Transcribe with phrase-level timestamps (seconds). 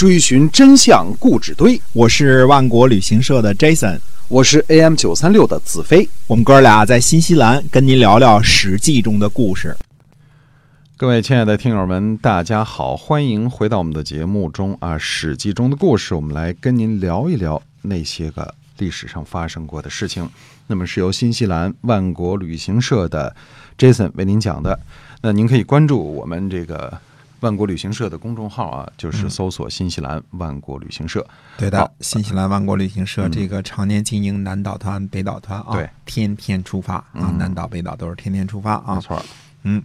[0.00, 1.78] 追寻真相故纸堆。
[1.92, 6.08] 我是万国旅行社的 Jason，我是 AM 九三六的子飞。
[6.26, 9.76] 我们哥俩在新西兰跟您聊聊《史记》中的故事。
[10.96, 20.26] 各位亲爱的听友们，大家好，欢迎回到我们的节目中啊，《史记》中的故事，我们来跟您聊一聊那些个历史上发生过的事情。
[20.66, 23.36] 那么是由新西兰万国旅行社的
[23.76, 24.80] Jason 为您讲的。
[25.20, 26.98] 那您可以关注我们这个
[27.40, 31.26] 万国旅行社的公众号啊，就是搜索“新西兰万国旅行社”。
[31.56, 39.00] 对的，新西兰万国旅行社嗯这个常年经营南岛团、北岛团啊，对，天天出发啊，嗯南岛、北岛都是天天出发啊没。
[39.00, 39.24] 错，
[39.62, 39.82] 嗯，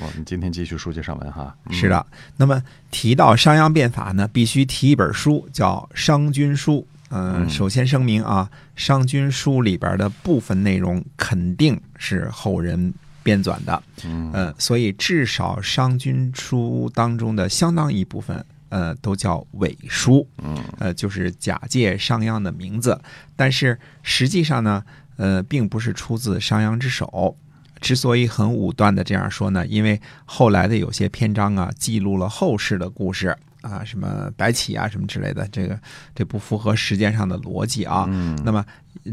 [0.00, 1.54] 我们今天继续书接上文哈。
[1.66, 2.06] 嗯是，的。
[2.36, 6.74] 那么提到商鞅变法呢，必须提一本书，叫《商君书》。
[7.10, 14.30] 嗯，嗯首先声明啊，《商君书》里边的部分内容肯定是后人编纂的，嗯。
[14.32, 20.56] 呃，所以至少《商君书》当中的相当一部分，呃，都叫伪书，嗯。
[20.78, 23.00] 呃，就是假借商鞅的名字，
[23.36, 24.84] 但是实际上呢，
[25.16, 27.36] 呃，并不是出自商鞅之手。
[27.80, 35.78] 之所以很武断的这样说呢，因为后来的有些篇章啊，记录了后世的故事啊，什么白起啊，什么之类的，这个
[36.14, 38.04] 这不符合时间上的逻辑啊。
[38.08, 38.64] 嗯那么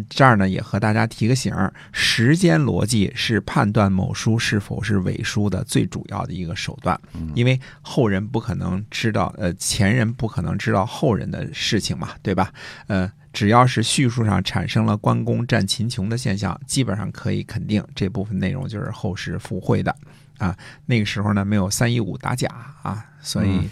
[0.10, 7.00] 这儿呢，也和大家提个醒儿：时间逻辑是判断某书是否是伪书的最主要的一个手段，
[7.34, 12.52] 因为后人不可能知道，呃，前人不可能知道后人的事情嘛，对吧？
[12.88, 19.96] 呃，只要是叙述上产生了关公战秦琼的现象，基本上可以肯定这部分内容就是后世附会的
[20.38, 20.56] 啊。
[20.86, 22.50] 那个时候呢，没有三一五打假
[22.84, 23.70] 啊，所以，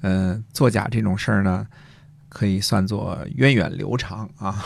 [0.00, 1.66] 呃，作假这种事儿呢。
[2.32, 4.64] 可以算作源远流长啊，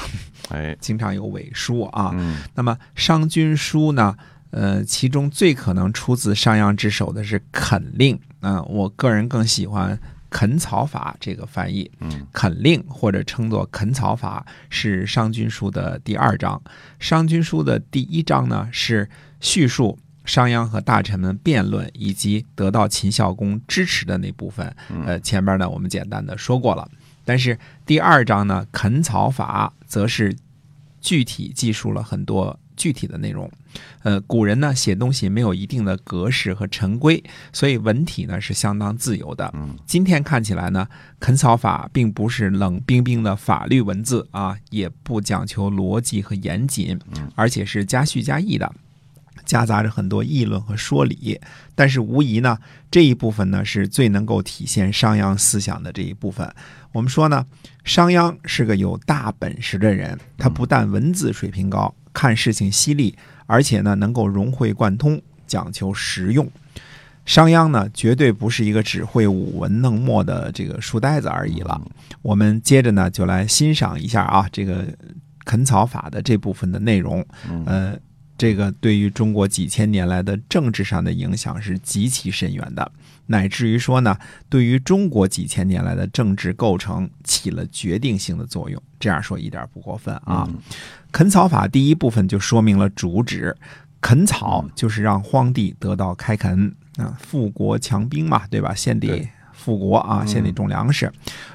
[0.50, 2.10] 哎，经常有伪书啊。
[2.12, 4.14] 嗯那么《商君书》呢，
[4.50, 8.20] 呃，其中最可能出自商鞅之手的是垦令。
[8.40, 11.90] 嗯、我个人更喜欢“垦草法”这个翻译。
[12.00, 16.60] 嗯垦令或者称作垦草法是《商君书》的第二章。
[16.98, 19.08] 《商君书》的第一章呢是
[19.40, 24.74] 叙述商鞅和大臣们辩论以及得到秦孝公支持的那部分。
[25.05, 26.89] 呃，前边呢我们简单的说过了。
[27.24, 30.36] 但是第二章呢，垦草法则是
[31.01, 33.51] 具体记述了很多具体的内容。
[34.02, 39.51] 呃，古人呢写东西没有一定的格式和陈规，所以文体呢是相当自由的。
[39.55, 40.86] 嗯今天看起来呢，
[41.18, 46.98] 垦草法并不是冷冰冰的法律文字啊，也不讲求逻辑和严谨，
[47.34, 48.73] 而且是加叙加意的。
[49.44, 51.40] 夹杂着很多议论和说理，
[51.74, 52.58] 但是无疑呢，
[52.90, 56.48] 这一部分呢是最能够体现商鞅思想的这一部分。
[56.92, 57.44] 我们说呢，
[57.84, 63.16] 商鞅是个有大本事的人，他不但文字水平高，看事情犀利，
[63.46, 66.50] 而且呢能够融会贯通，讲求实用。
[67.27, 71.80] 商鞅呢，绝对不是一个只会舞文弄墨的这个书呆子而已了。
[72.20, 74.86] 我们接着呢，就来欣赏一下啊，这个
[75.44, 77.24] 垦草法的这部分的内容。
[77.64, 77.96] 呃，
[78.36, 82.90] 这个对于中国几千年来的政治上的影响是极其深远的，
[83.27, 84.17] 乃至于说呢，
[84.48, 88.83] 对于中国几千年来的政治构成起了决定性的作用。
[88.98, 90.48] 这样说一点不过分啊。
[91.12, 93.56] 垦草法第一部分就说明了主旨，
[94.00, 98.74] 垦草就是让荒地得到开垦啊，富国强兵嘛，对吧？
[98.74, 99.28] 先得
[99.64, 101.11] 对富国啊，先得种粮食。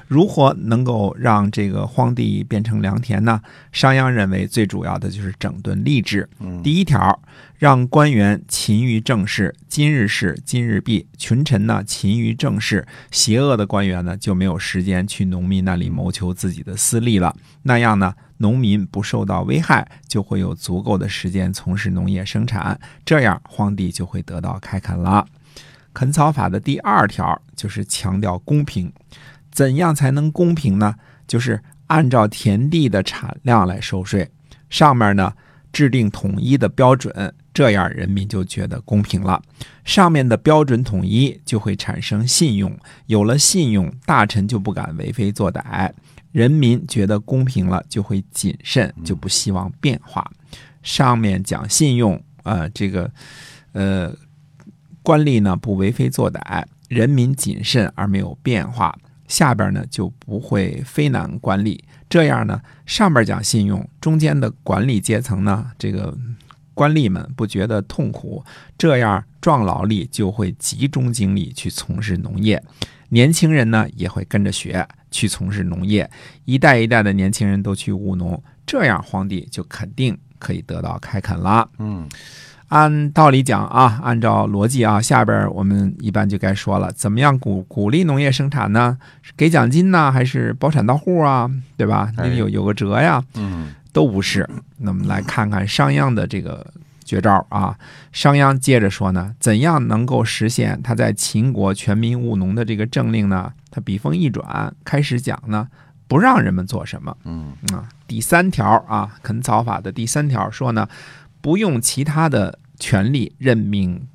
[0.08, 3.40] 如何能够让这个荒地变成良田呢？
[3.70, 6.28] 商鞅认为最主要的就是整顿吏治。
[6.64, 7.22] 第一条，
[7.56, 17.36] 让官员勤于政事，今日事今日毕；群臣呢勤于政事，邪恶的官员呢就没有时间去农民那里谋求自己的私利了。
[17.62, 25.24] 那样呢，农民不受到危害，就会有足够的时间从事农业生产，这样荒地就会得到开垦了。
[25.92, 28.92] 垦草法的第二条就是强调公平，
[29.50, 30.94] 怎样才能公平呢？
[31.26, 34.30] 就是按照田地的产量来收税，
[34.68, 35.32] 上面呢
[35.72, 39.40] 制定统一的标准，这样人民就觉得公平了。
[39.84, 45.90] 上面的标准统一，就会产生信用，有了信用，大臣就不敢为非作歹，
[46.32, 50.28] 人民觉得公平了，就会谨慎，就不希望变化。
[50.82, 53.10] 上面讲信用，呃，这个，
[53.72, 54.14] 呃，
[55.02, 58.96] 官吏呢不为非作歹，人民谨慎而没有变化，
[59.28, 61.78] 下边呢就不会非难官吏。
[62.08, 66.16] 这样呢，上边讲信用，中间的管理阶层呢，这个
[66.74, 68.44] 官吏们不觉得痛苦，
[68.76, 72.60] 这样壮劳力就会集中精力去从事农业，
[73.10, 76.10] 年轻人呢也会跟着学去从事农业，
[76.44, 81.70] 一代一代的年轻人都去务农，这样荒地就肯定可以得到开垦了。
[81.78, 82.08] 嗯
[82.70, 88.96] 按道理讲啊，按照逻辑啊，下边我们一般就该说了，怎么样鼓鼓励农业生产呢？
[89.22, 91.50] 是给奖金呢，还是包产到户啊？
[91.76, 92.12] 对吧？
[92.16, 94.48] 哎你有有个折呀，嗯都不是。
[94.78, 96.64] 那么来看看商鞅的这个
[97.04, 97.76] 绝招啊。
[98.12, 103.52] 商鞅接着说呢，怎样能够实现他在秦国全民务农的这个政令呢？
[103.72, 105.66] 他笔锋一转，开始讲呢，
[106.06, 107.16] 不让人们做什么。
[107.24, 110.88] 嗯啊，第三条啊，垦草法的第三条说呢，
[111.40, 114.06] 不用其他的权利任命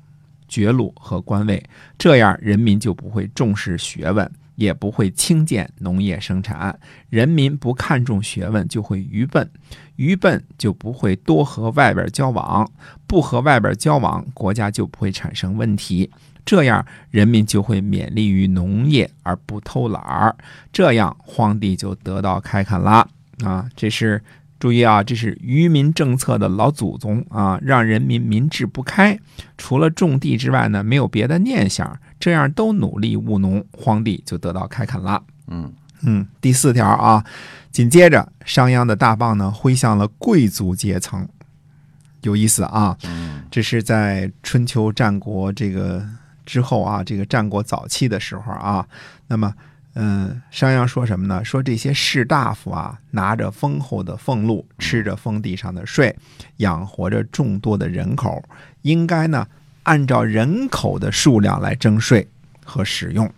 [0.48, 1.62] 爵禄和官位，
[1.98, 6.78] 这样人民就不会重视学问，也不会轻贱农业生产。
[7.10, 9.50] 人民不看重学问，就会愚笨，
[9.96, 12.70] 愚笨就不会多和外边交往，
[13.06, 16.10] 不和外边交往，国家就不会产生问题。
[16.44, 20.36] 这样，人民就会勉励于农业而不偷懒儿，
[20.72, 23.06] 这样荒地就得到开垦啦。
[23.44, 24.22] 啊，这是
[24.58, 29.18] 注意啊，这是愚民政策的老祖宗啊，让人民民智不开，
[29.58, 35.22] 除了种地之外呢，没有别的念想，这样都努力务农，荒地就得到开垦了。
[35.48, 35.70] 嗯
[36.02, 37.22] 嗯，第四条啊，
[37.70, 41.28] 紧接着商鞅的大棒呢挥向了贵族阶层，
[42.22, 42.96] 有意思啊。
[43.04, 46.02] 嗯这是在春秋战国这个
[46.46, 48.86] 之后啊，这个战国早期的时候啊，
[49.28, 49.52] 那么。
[49.98, 51.42] 嗯，商鞅说什么呢？
[51.42, 56.14] 说这些士大夫啊，拿着丰厚的俸禄，吃着封地上的税，
[56.58, 58.44] 养活着众多的人口，
[58.82, 59.46] 应该呢
[59.84, 62.28] 按照人口的数量来征税
[62.62, 63.28] 和使用。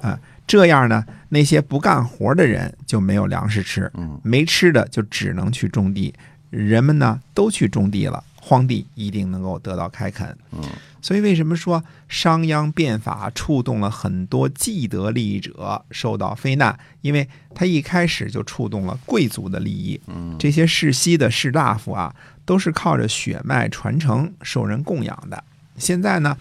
[0.00, 0.16] 哎
[0.46, 6.14] 这样呢，那些不干活的人就没有粮食吃，嗯没吃的就只能去种地，
[6.50, 10.36] 人们呢都去种地了，荒地一定能够得到开垦。
[10.52, 10.62] 嗯
[11.04, 16.74] 所以为什么说商鞅变法触动了很多既得利益者受到非难？
[17.02, 20.00] 因为他一开始就触动了贵族的利益。
[20.06, 22.14] 嗯这些世袭的士大夫啊，
[22.46, 25.44] 都是靠着血脉传承受人供养的。
[25.76, 26.38] 现在呢，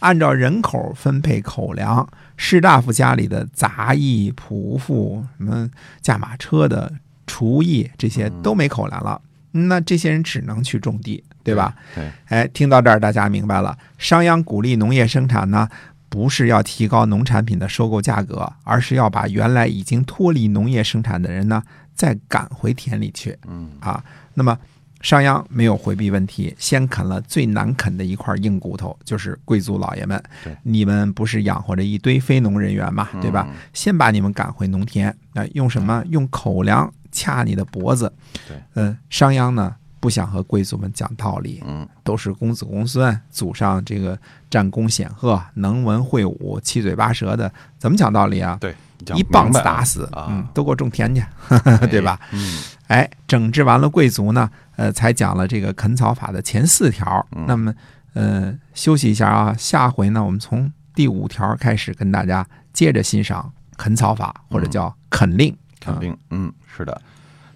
[0.00, 5.70] 按照人口分配口粮，士大夫家里的杂役、仆妇、什么
[6.00, 6.92] 驾马车的
[7.28, 9.22] 厨役这些都没口粮了，
[9.52, 11.74] 那这些人只能去种地，对吧？？
[11.94, 15.68] 对，哎，听到这儿，大家明白了，商鞅鼓励农业生产呢，
[16.08, 21.62] 不是要提高农产品的收购价格，而是要把原来已经脱离农业生产的人呢，
[21.94, 24.02] 再赶回田里去嗯啊。
[24.34, 24.56] 那么，
[25.00, 30.54] 商鞅没有回避问题，先啃了最难啃的一块硬骨头，就是贵族老爷们对。
[30.62, 33.46] 你们不是养活着一堆非农人员嘛，对吧？
[33.50, 36.04] 嗯先把你们赶回农田，那、用什么？
[36.10, 38.12] 用口粮掐你的脖子。
[38.46, 44.18] 对，嗯、商鞅呢不想和贵族们讲道理，嗯都是公子公孙，祖上这个
[44.48, 48.56] 战功显赫，能文会武，七嘴八舌的，怎么讲道理啊？
[48.60, 48.74] 对，
[49.14, 51.22] 一棒子打死，啊嗯，都给我种田去，
[51.90, 52.18] 对吧？
[52.32, 52.58] 嗯
[52.88, 57.24] 哎，整治完了贵族呢，呃，才讲了这个垦草法的前四条。
[57.36, 57.72] 嗯那么，
[58.14, 65.56] 呃，休息一下啊，下回呢，我们从第五条开始跟大家接着欣赏垦草法，或者叫垦令。
[65.80, 67.00] 肯定，嗯，是的。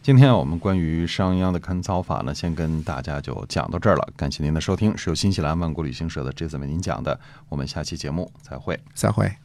[0.03, 4.13] 今天我们关于商鞅的看操法呢，先跟大家就讲到这儿了。
[4.17, 7.19] 感谢您的收听，是由新西兰万国旅行社的 Jason 为您讲的。
[7.49, 8.79] 我们下期节目再会。
[8.95, 9.44] 再会。